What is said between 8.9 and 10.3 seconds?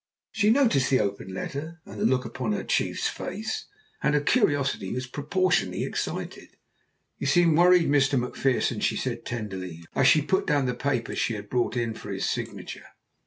said tenderly, as she